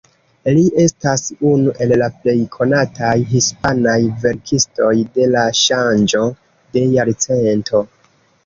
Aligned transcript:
Li 0.57 0.61
estas 0.83 1.25
unu 1.49 1.73
el 1.85 1.93
la 2.01 2.07
plej 2.23 2.35
konataj 2.55 3.11
hispanaj 3.33 3.99
verkistoj 4.25 4.91
de 5.19 5.29
la 5.37 5.45
ŝanĝo 5.61 6.23
de 6.75 6.89
jarcento. 6.97 7.85